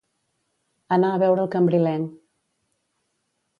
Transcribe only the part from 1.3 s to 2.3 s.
el cambrilenc.